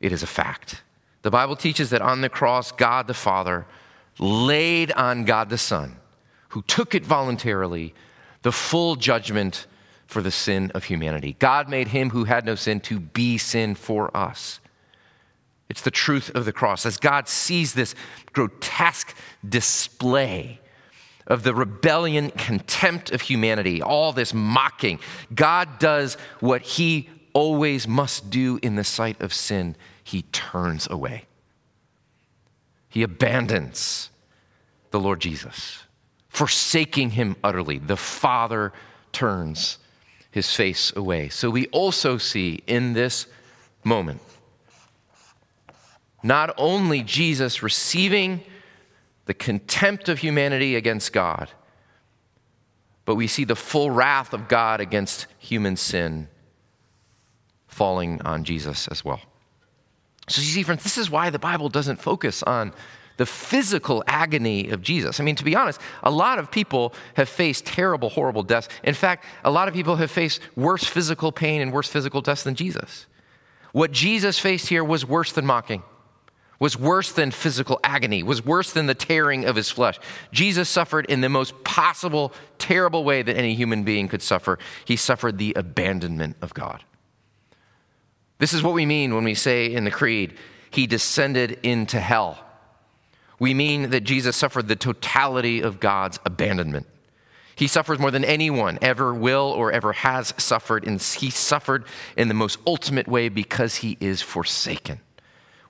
It 0.00 0.12
is 0.12 0.22
a 0.22 0.28
fact. 0.28 0.82
The 1.22 1.30
Bible 1.30 1.56
teaches 1.56 1.90
that 1.90 2.02
on 2.02 2.20
the 2.20 2.28
cross, 2.28 2.72
God 2.72 3.06
the 3.06 3.14
Father 3.14 3.66
laid 4.18 4.92
on 4.92 5.24
God 5.24 5.48
the 5.50 5.58
Son, 5.58 5.96
who 6.50 6.62
took 6.62 6.94
it 6.94 7.04
voluntarily, 7.04 7.94
the 8.42 8.52
full 8.52 8.96
judgment 8.96 9.66
for 10.06 10.22
the 10.22 10.30
sin 10.30 10.70
of 10.74 10.84
humanity. 10.84 11.36
God 11.38 11.68
made 11.68 11.88
him 11.88 12.10
who 12.10 12.24
had 12.24 12.46
no 12.46 12.54
sin 12.54 12.80
to 12.80 12.98
be 12.98 13.36
sin 13.38 13.74
for 13.74 14.16
us. 14.16 14.60
It's 15.68 15.82
the 15.82 15.90
truth 15.90 16.30
of 16.34 16.46
the 16.46 16.52
cross. 16.52 16.86
As 16.86 16.96
God 16.96 17.28
sees 17.28 17.74
this 17.74 17.94
grotesque 18.32 19.14
display 19.46 20.60
of 21.26 21.42
the 21.42 21.54
rebellion, 21.54 22.30
contempt 22.30 23.10
of 23.10 23.20
humanity, 23.20 23.82
all 23.82 24.14
this 24.14 24.32
mocking, 24.32 24.98
God 25.34 25.78
does 25.78 26.16
what 26.40 26.62
he 26.62 27.10
always 27.34 27.86
must 27.86 28.30
do 28.30 28.58
in 28.62 28.76
the 28.76 28.84
sight 28.84 29.20
of 29.20 29.34
sin 29.34 29.76
he 30.08 30.22
turns 30.32 30.88
away. 30.90 31.26
He 32.88 33.02
abandons 33.02 34.08
the 34.90 34.98
Lord 34.98 35.20
Jesus, 35.20 35.82
forsaking 36.30 37.10
him 37.10 37.36
utterly. 37.44 37.76
The 37.76 37.98
Father 37.98 38.72
turns 39.12 39.76
his 40.30 40.50
face 40.54 40.94
away. 40.96 41.28
So 41.28 41.50
we 41.50 41.66
also 41.66 42.16
see 42.16 42.62
in 42.66 42.94
this 42.94 43.26
moment 43.84 44.22
not 46.22 46.54
only 46.56 47.02
Jesus 47.02 47.62
receiving 47.62 48.40
the 49.26 49.34
contempt 49.34 50.08
of 50.08 50.20
humanity 50.20 50.74
against 50.74 51.12
God, 51.12 51.50
but 53.04 53.14
we 53.14 53.26
see 53.26 53.44
the 53.44 53.54
full 53.54 53.90
wrath 53.90 54.32
of 54.32 54.48
God 54.48 54.80
against 54.80 55.26
human 55.38 55.76
sin 55.76 56.28
falling 57.66 58.22
on 58.22 58.44
Jesus 58.44 58.88
as 58.88 59.04
well. 59.04 59.20
So, 60.28 60.40
you 60.40 60.48
see, 60.48 60.62
friends, 60.62 60.82
this 60.82 60.98
is 60.98 61.10
why 61.10 61.30
the 61.30 61.38
Bible 61.38 61.68
doesn't 61.68 62.00
focus 62.00 62.42
on 62.42 62.72
the 63.18 63.26
physical 63.26 64.02
agony 64.06 64.70
of 64.70 64.80
Jesus. 64.80 65.20
I 65.20 65.24
mean, 65.24 65.34
to 65.36 65.44
be 65.44 65.56
honest, 65.56 65.80
a 66.02 66.10
lot 66.10 66.38
of 66.38 66.50
people 66.50 66.94
have 67.14 67.28
faced 67.28 67.66
terrible, 67.66 68.08
horrible 68.08 68.44
deaths. 68.44 68.68
In 68.84 68.94
fact, 68.94 69.24
a 69.44 69.50
lot 69.50 69.68
of 69.68 69.74
people 69.74 69.96
have 69.96 70.10
faced 70.10 70.40
worse 70.56 70.84
physical 70.84 71.32
pain 71.32 71.60
and 71.60 71.72
worse 71.72 71.88
physical 71.88 72.20
deaths 72.22 72.44
than 72.44 72.54
Jesus. 72.54 73.06
What 73.72 73.92
Jesus 73.92 74.38
faced 74.38 74.68
here 74.68 74.84
was 74.84 75.04
worse 75.04 75.32
than 75.32 75.44
mocking, 75.44 75.82
was 76.60 76.78
worse 76.78 77.12
than 77.12 77.32
physical 77.32 77.80
agony, 77.82 78.22
was 78.22 78.44
worse 78.44 78.72
than 78.72 78.86
the 78.86 78.94
tearing 78.94 79.44
of 79.44 79.56
his 79.56 79.70
flesh. 79.70 79.98
Jesus 80.32 80.68
suffered 80.68 81.04
in 81.06 81.20
the 81.20 81.28
most 81.28 81.64
possible, 81.64 82.32
terrible 82.58 83.04
way 83.04 83.22
that 83.22 83.36
any 83.36 83.54
human 83.54 83.82
being 83.82 84.08
could 84.08 84.22
suffer. 84.22 84.58
He 84.84 84.96
suffered 84.96 85.38
the 85.38 85.54
abandonment 85.54 86.36
of 86.40 86.54
God. 86.54 86.84
This 88.38 88.52
is 88.52 88.62
what 88.62 88.74
we 88.74 88.86
mean 88.86 89.14
when 89.14 89.24
we 89.24 89.34
say 89.34 89.72
in 89.72 89.84
the 89.84 89.90
Creed, 89.90 90.34
He 90.70 90.86
descended 90.86 91.58
into 91.62 92.00
hell. 92.00 92.38
We 93.38 93.54
mean 93.54 93.90
that 93.90 94.02
Jesus 94.02 94.36
suffered 94.36 94.68
the 94.68 94.76
totality 94.76 95.60
of 95.60 95.80
God's 95.80 96.18
abandonment. 96.24 96.86
He 97.54 97.66
suffers 97.66 97.98
more 97.98 98.12
than 98.12 98.24
anyone 98.24 98.78
ever 98.80 99.12
will 99.12 99.52
or 99.56 99.72
ever 99.72 99.92
has 99.92 100.32
suffered, 100.38 100.86
and 100.86 101.02
he 101.02 101.30
suffered 101.30 101.84
in 102.16 102.28
the 102.28 102.34
most 102.34 102.58
ultimate 102.66 103.08
way 103.08 103.28
because 103.28 103.76
he 103.76 103.96
is 104.00 104.22
forsaken. 104.22 105.00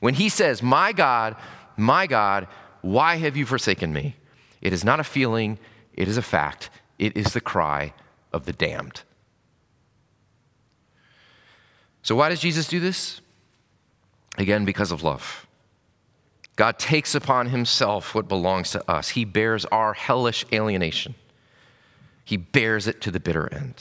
When 0.01 0.15
he 0.15 0.29
says, 0.29 0.63
My 0.63 0.93
God, 0.93 1.37
my 1.77 2.07
God, 2.07 2.47
why 2.83 3.17
have 3.17 3.37
you 3.37 3.47
forsaken 3.47 3.93
me? 3.93 4.17
It 4.61 4.73
is 4.73 4.85
not 4.85 5.01
a 5.01 5.05
feeling, 5.05 5.59
it 5.95 6.09
is 6.09 6.17
a 6.17 6.23
fact. 6.23 6.71
It 6.99 7.17
is 7.17 7.33
the 7.33 7.41
cry 7.41 7.95
of 8.33 8.45
the 8.45 8.53
damned. 8.53 9.03
So, 12.09 12.15
why 12.15 12.31
does 12.31 12.41
Jesus 12.41 12.67
do 12.67 12.81
this? 12.81 13.21
Again, 14.39 14.65
because 14.65 14.93
of 14.93 15.03
love. 15.03 15.47
God 16.57 16.79
takes 16.79 17.15
upon 17.15 17.49
himself 17.49 18.15
what 18.15 18.29
belongs 18.29 18.71
to 18.71 18.91
us. 18.91 19.11
He 19.11 19.27
bears 19.27 19.67
our 19.67 19.93
hellish 19.93 20.47
alienation, 20.51 21.17
he 22.25 22.39
bears 22.39 22.87
it 22.87 23.03
to 23.03 23.11
the 23.11 23.21
bitter 23.21 23.53
end. 23.53 23.75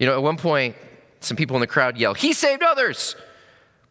You 0.00 0.08
know, 0.08 0.14
at 0.14 0.22
one 0.24 0.36
point, 0.36 0.74
some 1.20 1.36
people 1.36 1.54
in 1.54 1.60
the 1.60 1.68
crowd 1.68 1.96
yell, 1.96 2.12
He 2.12 2.32
saved 2.32 2.64
others, 2.64 3.14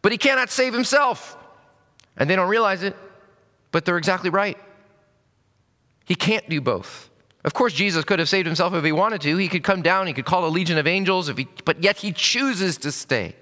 but 0.02 0.12
he 0.12 0.18
cannot 0.18 0.50
save 0.50 0.74
himself. 0.74 1.34
And 2.18 2.28
they 2.28 2.36
don't 2.36 2.50
realize 2.50 2.82
it, 2.82 2.94
but 3.72 3.86
they're 3.86 3.96
exactly 3.96 4.28
right. 4.28 4.58
He 6.04 6.14
can't 6.14 6.46
do 6.50 6.60
both. 6.60 7.08
Of 7.48 7.54
course, 7.54 7.72
Jesus 7.72 8.04
could 8.04 8.18
have 8.18 8.28
saved 8.28 8.44
himself 8.44 8.74
if 8.74 8.84
he 8.84 8.92
wanted 8.92 9.22
to. 9.22 9.38
He 9.38 9.48
could 9.48 9.64
come 9.64 9.80
down, 9.80 10.06
he 10.06 10.12
could 10.12 10.26
call 10.26 10.46
a 10.46 10.50
legion 10.50 10.76
of 10.76 10.86
angels, 10.86 11.28
he, 11.28 11.48
but 11.64 11.82
yet 11.82 11.96
he 11.96 12.12
chooses 12.12 12.76
to 12.76 12.92
stay 12.92 13.34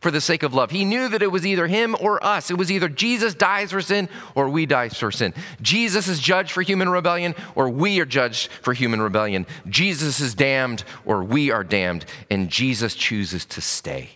for 0.00 0.12
the 0.12 0.20
sake 0.20 0.44
of 0.44 0.54
love. 0.54 0.70
He 0.70 0.84
knew 0.84 1.08
that 1.08 1.22
it 1.22 1.32
was 1.32 1.44
either 1.44 1.66
him 1.66 1.96
or 2.00 2.24
us. 2.24 2.52
It 2.52 2.54
was 2.56 2.70
either 2.70 2.88
Jesus 2.88 3.34
dies 3.34 3.72
for 3.72 3.80
sin 3.80 4.08
or 4.36 4.48
we 4.48 4.64
die 4.64 4.90
for 4.90 5.10
sin. 5.10 5.34
Jesus 5.60 6.06
is 6.06 6.20
judged 6.20 6.52
for 6.52 6.62
human 6.62 6.88
rebellion 6.88 7.34
or 7.56 7.68
we 7.68 7.98
are 7.98 8.04
judged 8.04 8.48
for 8.62 8.74
human 8.74 9.02
rebellion. 9.02 9.44
Jesus 9.68 10.20
is 10.20 10.36
damned 10.36 10.84
or 11.04 11.24
we 11.24 11.50
are 11.50 11.64
damned, 11.64 12.04
and 12.30 12.50
Jesus 12.50 12.94
chooses 12.94 13.44
to 13.46 13.60
stay. 13.60 14.10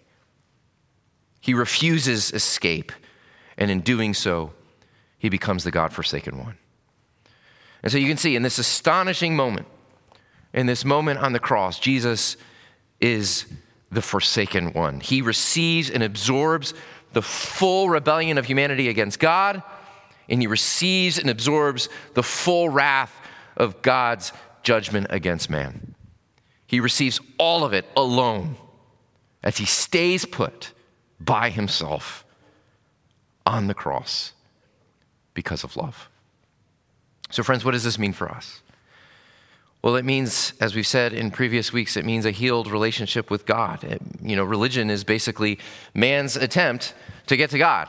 He 1.41 1.53
refuses 1.53 2.33
escape, 2.33 2.93
and 3.59 3.73
in 3.73 3.81
doing 3.81 4.15
so, 4.15 4.53
he 5.19 5.29
becomes 5.29 5.65
the 5.65 5.73
God 5.73 5.93
forsaken 5.93 6.39
one. 6.39 6.59
And 7.83 7.91
so 7.91 7.99
you 7.99 8.09
can 8.09 8.17
see 8.17 8.37
in 8.37 8.43
this 8.43 8.59
astonishing 8.59 9.35
moment, 9.35 9.67
in 10.53 10.67
this 10.67 10.85
moment 10.85 11.21
on 11.21 11.33
the 11.33 11.39
cross, 11.39 11.79
Jesus 11.79 12.37
is 13.01 13.47
the 13.91 14.03
forsaken 14.03 14.73
one. 14.73 15.01
He 15.01 15.23
receives 15.23 15.91
and 15.91 16.03
absorbs 16.03 16.75
the 17.13 17.23
full 17.23 17.91
rebellion 17.91 18.39
of 18.39 18.47
humanity 18.47 18.89
against 18.89 19.19
God, 19.19 19.63
and 20.29 20.41
he 20.41 20.47
receives 20.47 21.19
and 21.19 21.29
absorbs 21.29 21.89
the 22.15 22.23
full 22.23 22.69
wrath 22.69 23.15
of 23.57 23.83
God's 23.83 24.33
judgment 24.63 25.09
against 25.11 25.51
man. 25.51 25.95
He 26.67 26.81
receives 26.81 27.21
all 27.39 27.65
of 27.65 27.73
it 27.73 27.85
alone 27.97 28.57
as 29.43 29.59
he 29.59 29.67
stays 29.67 30.25
put 30.25 30.73
by 31.21 31.51
himself 31.51 32.25
on 33.45 33.67
the 33.67 33.75
cross 33.75 34.33
because 35.35 35.65
of 35.65 35.77
love. 35.77 36.09
So, 37.33 37.43
friends, 37.43 37.65
what 37.65 37.71
does 37.71 37.83
this 37.83 37.99
mean 37.99 38.13
for 38.13 38.31
us? 38.31 38.61
Well, 39.81 39.97
it 39.97 40.05
means, 40.05 40.53
as 40.61 40.75
we've 40.75 40.87
said 40.87 41.15
in 41.15 41.31
previous 41.31 41.73
weeks, 41.73 41.97
it 41.97 42.05
means 42.05 42.27
a 42.27 42.31
healed 42.31 42.71
relationship 42.71 43.31
with 43.31 43.47
God. 43.47 43.83
It, 43.83 44.03
you 44.23 44.37
know, 44.37 44.45
religion 44.45 44.91
is 44.91 45.03
basically 45.03 45.59
man's 45.95 46.37
attempt 46.37 46.95
to 47.29 47.37
get 47.39 47.49
to 47.51 47.59
God. 47.59 47.89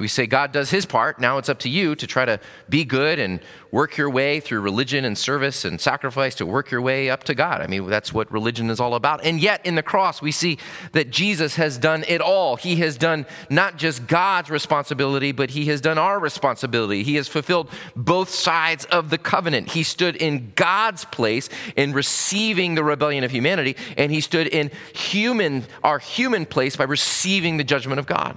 We 0.00 0.08
say 0.08 0.26
God 0.26 0.50
does 0.50 0.70
his 0.70 0.86
part. 0.86 1.20
Now 1.20 1.38
it's 1.38 1.48
up 1.48 1.58
to 1.60 1.68
you 1.68 1.94
to 1.94 2.06
try 2.06 2.24
to 2.24 2.40
be 2.68 2.84
good 2.84 3.18
and 3.18 3.40
work 3.70 3.96
your 3.96 4.10
way 4.10 4.40
through 4.40 4.60
religion 4.60 5.04
and 5.04 5.16
service 5.16 5.64
and 5.64 5.80
sacrifice 5.80 6.34
to 6.36 6.46
work 6.46 6.70
your 6.70 6.80
way 6.80 7.10
up 7.10 7.24
to 7.24 7.34
God. 7.34 7.60
I 7.60 7.66
mean, 7.66 7.86
that's 7.88 8.12
what 8.12 8.32
religion 8.32 8.70
is 8.70 8.80
all 8.80 8.94
about. 8.94 9.24
And 9.24 9.40
yet, 9.40 9.64
in 9.64 9.74
the 9.74 9.82
cross, 9.82 10.20
we 10.20 10.32
see 10.32 10.58
that 10.92 11.10
Jesus 11.10 11.54
has 11.56 11.78
done 11.78 12.04
it 12.08 12.20
all. 12.20 12.56
He 12.56 12.76
has 12.76 12.96
done 12.96 13.26
not 13.48 13.76
just 13.76 14.06
God's 14.06 14.50
responsibility, 14.50 15.32
but 15.32 15.50
he 15.50 15.66
has 15.66 15.80
done 15.80 15.98
our 15.98 16.18
responsibility. 16.18 17.02
He 17.02 17.16
has 17.16 17.28
fulfilled 17.28 17.70
both 17.94 18.30
sides 18.30 18.86
of 18.86 19.10
the 19.10 19.18
covenant. 19.18 19.70
He 19.70 19.82
stood 19.82 20.16
in 20.16 20.52
God's 20.56 21.04
place 21.04 21.48
in 21.76 21.92
receiving 21.92 22.74
the 22.74 22.82
rebellion 22.82 23.22
of 23.22 23.30
humanity, 23.30 23.76
and 23.96 24.10
he 24.10 24.20
stood 24.20 24.48
in 24.48 24.70
human, 24.94 25.64
our 25.84 25.98
human 25.98 26.46
place 26.46 26.74
by 26.74 26.84
receiving 26.84 27.58
the 27.58 27.64
judgment 27.64 27.98
of 27.98 28.06
God. 28.06 28.36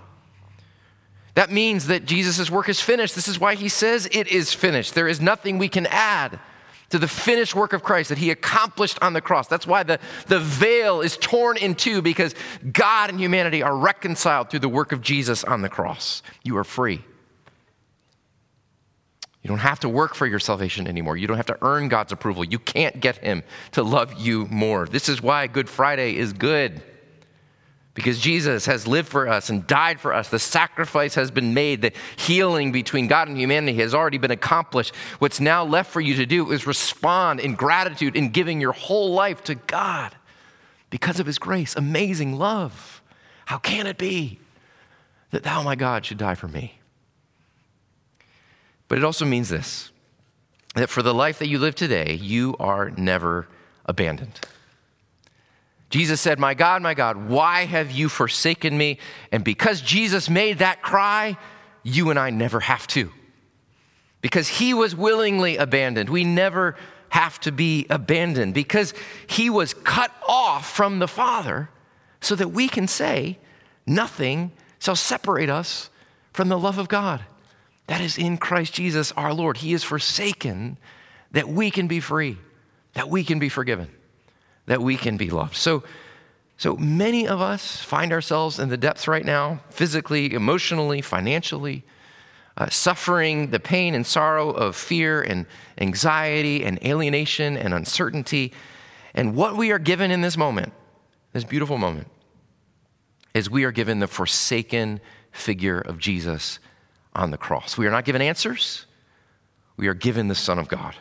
That 1.35 1.51
means 1.51 1.87
that 1.87 2.05
Jesus' 2.05 2.51
work 2.51 2.69
is 2.69 2.79
finished. 2.79 3.15
This 3.15 3.27
is 3.27 3.39
why 3.39 3.55
he 3.55 3.69
says 3.69 4.07
it 4.11 4.27
is 4.27 4.53
finished. 4.53 4.93
There 4.93 5.07
is 5.07 5.19
nothing 5.19 5.57
we 5.57 5.69
can 5.69 5.87
add 5.87 6.39
to 6.89 6.99
the 6.99 7.07
finished 7.07 7.55
work 7.55 7.73
of 7.73 7.81
Christ 7.81 8.09
that 8.09 8.19
he 8.19 8.29
accomplished 8.29 8.99
on 9.01 9.13
the 9.13 9.21
cross. 9.21 9.47
That's 9.47 9.65
why 9.65 9.81
the, 9.81 9.99
the 10.27 10.39
veil 10.39 11.01
is 11.01 11.17
torn 11.17 11.57
in 11.57 11.73
two 11.73 12.03
because 12.03 12.35
God 12.71 13.09
and 13.09 13.19
humanity 13.19 13.63
are 13.63 13.75
reconciled 13.75 14.51
through 14.51 14.59
the 14.59 14.69
work 14.69 14.91
of 14.91 15.01
Jesus 15.01 15.43
on 15.43 15.63
the 15.63 15.69
cross. 15.69 16.21
You 16.43 16.55
are 16.57 16.63
free. 16.63 17.03
You 19.41 19.47
don't 19.47 19.57
have 19.57 19.79
to 19.79 19.89
work 19.89 20.13
for 20.13 20.27
your 20.27 20.39
salvation 20.39 20.87
anymore. 20.87 21.17
You 21.17 21.25
don't 21.25 21.37
have 21.37 21.47
to 21.47 21.57
earn 21.63 21.89
God's 21.89 22.11
approval. 22.11 22.43
You 22.43 22.59
can't 22.59 22.99
get 22.99 23.17
him 23.17 23.41
to 23.71 23.81
love 23.81 24.13
you 24.19 24.45
more. 24.51 24.85
This 24.85 25.09
is 25.09 25.19
why 25.19 25.47
Good 25.47 25.69
Friday 25.69 26.15
is 26.15 26.31
good 26.31 26.81
because 27.93 28.19
Jesus 28.19 28.65
has 28.65 28.87
lived 28.87 29.07
for 29.07 29.27
us 29.27 29.49
and 29.49 29.67
died 29.67 29.99
for 29.99 30.13
us. 30.13 30.29
The 30.29 30.39
sacrifice 30.39 31.13
has 31.15 31.29
been 31.29 31.53
made. 31.53 31.81
The 31.81 31.93
healing 32.15 32.71
between 32.71 33.07
God 33.07 33.27
and 33.27 33.37
humanity 33.37 33.77
has 33.79 33.93
already 33.93 34.17
been 34.17 34.31
accomplished. 34.31 34.95
What's 35.19 35.39
now 35.39 35.63
left 35.63 35.91
for 35.91 36.01
you 36.01 36.15
to 36.15 36.25
do 36.25 36.51
is 36.51 36.65
respond 36.65 37.39
in 37.39 37.53
gratitude 37.53 38.15
in 38.15 38.29
giving 38.29 38.59
your 38.59 38.71
whole 38.71 39.13
life 39.13 39.43
to 39.45 39.55
God 39.55 40.15
because 40.89 41.19
of 41.19 41.27
his 41.27 41.37
grace. 41.37 41.75
Amazing 41.75 42.37
love. 42.39 43.01
How 43.45 43.59
can 43.59 43.85
it 43.85 43.97
be 43.97 44.39
that 45.31 45.43
thou, 45.43 45.61
my 45.61 45.75
God, 45.75 46.05
should 46.05 46.17
die 46.17 46.35
for 46.35 46.47
me? 46.47 46.79
But 48.87 48.97
it 48.97 49.03
also 49.03 49.25
means 49.25 49.49
this 49.49 49.91
that 50.75 50.89
for 50.89 51.03
the 51.03 51.13
life 51.13 51.37
that 51.37 51.47
you 51.47 51.59
live 51.59 51.75
today, 51.75 52.15
you 52.15 52.55
are 52.59 52.89
never 52.91 53.47
abandoned. 53.85 54.39
Jesus 55.93 56.19
said, 56.19 56.39
My 56.39 56.55
God, 56.55 56.81
my 56.81 56.95
God, 56.95 57.29
why 57.29 57.65
have 57.65 57.91
you 57.91 58.09
forsaken 58.09 58.75
me? 58.75 58.97
And 59.31 59.43
because 59.43 59.79
Jesus 59.79 60.27
made 60.27 60.57
that 60.57 60.81
cry, 60.81 61.37
you 61.83 62.09
and 62.09 62.17
I 62.17 62.31
never 62.31 62.61
have 62.61 62.87
to. 62.87 63.11
Because 64.19 64.47
he 64.47 64.73
was 64.73 64.95
willingly 64.95 65.55
abandoned. 65.57 66.09
We 66.09 66.23
never 66.23 66.75
have 67.09 67.39
to 67.41 67.51
be 67.51 67.85
abandoned 67.91 68.55
because 68.55 68.95
he 69.27 69.51
was 69.51 69.75
cut 69.75 70.11
off 70.27 70.67
from 70.67 70.97
the 70.97 71.07
Father 71.07 71.69
so 72.21 72.33
that 72.37 72.47
we 72.47 72.67
can 72.67 72.87
say, 72.87 73.37
Nothing 73.85 74.51
shall 74.79 74.95
separate 74.95 75.51
us 75.51 75.91
from 76.31 76.49
the 76.49 76.57
love 76.57 76.79
of 76.79 76.87
God. 76.87 77.21
That 77.85 78.01
is 78.01 78.17
in 78.17 78.39
Christ 78.39 78.73
Jesus 78.73 79.11
our 79.11 79.31
Lord. 79.31 79.57
He 79.57 79.73
is 79.73 79.83
forsaken 79.83 80.79
that 81.33 81.47
we 81.47 81.69
can 81.69 81.87
be 81.87 81.99
free, 81.99 82.39
that 82.93 83.11
we 83.11 83.23
can 83.23 83.37
be 83.37 83.49
forgiven 83.49 83.91
that 84.65 84.81
we 84.81 84.95
can 84.95 85.17
be 85.17 85.29
loved. 85.29 85.55
So, 85.55 85.83
so 86.57 86.77
many 86.77 87.27
of 87.27 87.41
us 87.41 87.81
find 87.81 88.13
ourselves 88.13 88.59
in 88.59 88.69
the 88.69 88.77
depths 88.77 89.07
right 89.07 89.25
now, 89.25 89.59
physically, 89.69 90.33
emotionally, 90.33 91.01
financially, 91.01 91.83
uh, 92.55 92.69
suffering 92.69 93.49
the 93.49 93.59
pain 93.59 93.95
and 93.95 94.05
sorrow 94.05 94.51
of 94.51 94.75
fear 94.75 95.21
and 95.21 95.45
anxiety 95.79 96.63
and 96.63 96.81
alienation 96.85 97.57
and 97.57 97.73
uncertainty. 97.73 98.53
And 99.13 99.35
what 99.35 99.57
we 99.57 99.71
are 99.71 99.79
given 99.79 100.11
in 100.11 100.21
this 100.21 100.37
moment, 100.37 100.71
this 101.33 101.43
beautiful 101.43 101.77
moment, 101.77 102.07
is 103.33 103.49
we 103.49 103.63
are 103.63 103.71
given 103.71 103.99
the 103.99 104.07
forsaken 104.07 105.01
figure 105.31 105.79
of 105.79 105.97
Jesus 105.97 106.59
on 107.15 107.31
the 107.31 107.37
cross. 107.37 107.77
We 107.77 107.87
are 107.87 107.91
not 107.91 108.05
given 108.05 108.21
answers, 108.21 108.85
we 109.75 109.87
are 109.87 109.95
given 109.95 110.27
the 110.27 110.35
Son 110.35 110.59
of 110.59 110.67
God, 110.67 110.95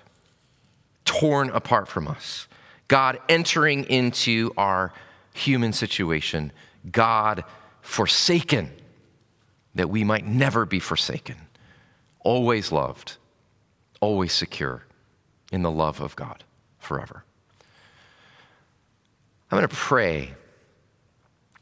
torn 1.05 1.51
apart 1.51 1.89
from 1.89 2.09
us. 2.09 2.49
God 2.93 3.19
entering 3.27 3.85
into 3.85 4.53
our 4.59 4.93
human 5.33 5.73
situation, 5.73 6.53
God 6.91 7.43
forsaken, 7.81 8.71
that 9.75 9.89
we 9.89 10.05
might 10.05 10.27
never 10.27 10.67
be 10.67 10.79
forsaken, 10.79 11.37
always 12.21 12.71
loved, 12.71 13.17
always 14.03 14.35
secure 14.35 14.85
in 15.51 15.63
the 15.63 15.71
love 15.71 16.03
of 16.03 16.15
God 16.17 16.45
forever. 16.81 17.25
I'm 19.51 19.57
going 19.57 19.67
to 19.67 19.75
pray. 19.75 20.35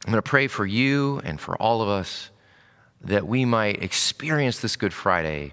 I'm 0.04 0.10
going 0.10 0.16
to 0.16 0.22
pray 0.22 0.48
for 0.48 0.66
you 0.66 1.20
and 1.22 1.40
for 1.40 1.54
all 1.62 1.80
of 1.80 1.88
us 1.88 2.30
that 3.02 3.24
we 3.24 3.44
might 3.44 3.84
experience 3.84 4.58
this 4.58 4.74
Good 4.74 4.92
Friday, 4.92 5.52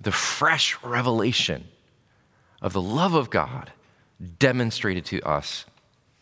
the 0.00 0.12
fresh 0.12 0.80
revelation 0.84 1.66
of 2.62 2.72
the 2.72 2.80
love 2.80 3.14
of 3.14 3.28
God 3.28 3.72
demonstrated 4.38 5.04
to 5.06 5.20
us 5.22 5.64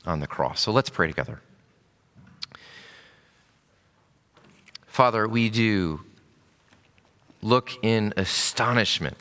on 0.05 0.21
the 0.21 0.27
cross. 0.27 0.61
So 0.61 0.73
let's 0.73 0.91
pray 0.91 1.07
together. 1.07 1.41
Father, 4.87 5.29
we 5.29 5.51
do 5.51 6.01
look 7.43 7.73
in 7.83 8.15
astonishment 8.17 9.17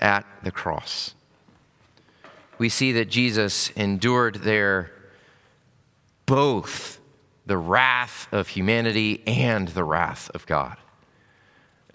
at 0.00 0.24
the 0.42 0.50
cross. 0.50 1.14
We 2.58 2.68
see 2.68 2.92
that 2.92 3.08
Jesus 3.08 3.70
endured 3.70 4.36
there 4.36 4.92
both 6.26 7.00
the 7.44 7.56
wrath 7.56 8.28
of 8.32 8.48
humanity 8.48 9.22
and 9.26 9.68
the 9.68 9.84
wrath 9.84 10.30
of 10.32 10.46
God. 10.46 10.76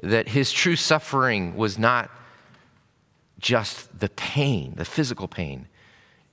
That 0.04 0.28
his 0.30 0.52
true 0.52 0.76
suffering 0.76 1.56
was 1.56 1.80
not 1.80 2.12
just 3.39 4.00
the 4.00 4.10
pain, 4.10 4.73
the 4.76 4.86
physical 4.86 5.28
pain, 5.28 5.67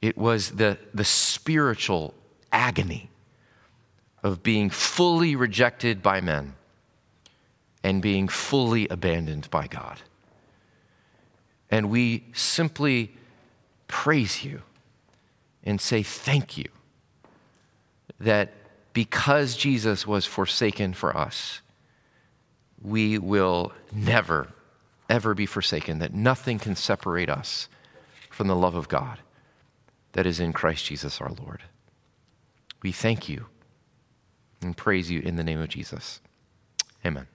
it 0.00 0.16
was 0.16 0.52
the, 0.52 0.78
the 0.92 1.04
spiritual 1.04 2.14
agony 2.52 3.10
of 4.22 4.42
being 4.42 4.70
fully 4.70 5.36
rejected 5.36 6.02
by 6.02 6.20
men 6.20 6.54
and 7.82 8.00
being 8.00 8.28
fully 8.28 8.88
abandoned 8.88 9.50
by 9.50 9.66
God. 9.66 10.00
And 11.70 11.90
we 11.90 12.24
simply 12.32 13.12
praise 13.88 14.44
you 14.44 14.62
and 15.62 15.80
say 15.80 16.02
thank 16.02 16.56
you 16.56 16.68
that 18.20 18.52
because 18.92 19.56
Jesus 19.56 20.06
was 20.06 20.24
forsaken 20.24 20.94
for 20.94 21.16
us, 21.16 21.60
we 22.80 23.18
will 23.18 23.72
never, 23.92 24.48
ever 25.08 25.34
be 25.34 25.46
forsaken, 25.46 25.98
that 25.98 26.14
nothing 26.14 26.58
can 26.58 26.76
separate 26.76 27.28
us 27.28 27.68
from 28.30 28.48
the 28.48 28.56
love 28.56 28.74
of 28.74 28.88
God 28.88 29.18
that 30.12 30.26
is 30.26 30.40
in 30.40 30.52
Christ 30.52 30.86
Jesus 30.86 31.20
our 31.20 31.30
Lord. 31.30 31.62
We 32.82 32.92
thank 32.92 33.28
you 33.28 33.46
and 34.60 34.76
praise 34.76 35.10
you 35.10 35.20
in 35.20 35.36
the 35.36 35.44
name 35.44 35.60
of 35.60 35.68
Jesus. 35.68 36.20
Amen. 37.04 37.26